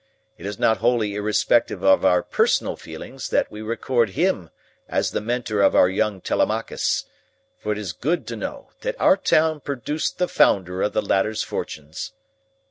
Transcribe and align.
It 0.39 0.47
is 0.47 0.57
not 0.57 0.77
wholly 0.79 1.13
irrespective 1.13 1.83
of 1.83 2.03
our 2.03 2.23
personal 2.23 2.75
feelings 2.75 3.29
that 3.29 3.51
we 3.51 3.61
record 3.61 4.09
HIM 4.17 4.49
as 4.89 5.11
the 5.11 5.21
Mentor 5.21 5.61
of 5.61 5.75
our 5.75 5.87
young 5.89 6.21
Telemachus, 6.21 7.05
for 7.59 7.71
it 7.71 7.77
is 7.77 7.93
good 7.93 8.25
to 8.29 8.35
know 8.35 8.71
that 8.81 8.99
our 8.99 9.15
town 9.15 9.59
produced 9.59 10.17
the 10.17 10.27
founder 10.27 10.81
of 10.81 10.93
the 10.93 11.03
latter's 11.03 11.43
fortunes. 11.43 12.13